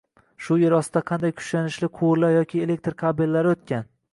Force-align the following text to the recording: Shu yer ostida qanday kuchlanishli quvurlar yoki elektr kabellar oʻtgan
Shu 0.45 0.55
yer 0.61 0.75
ostida 0.77 1.03
qanday 1.11 1.33
kuchlanishli 1.41 1.91
quvurlar 1.99 2.35
yoki 2.37 2.65
elektr 2.69 2.99
kabellar 3.03 3.51
oʻtgan 3.55 3.89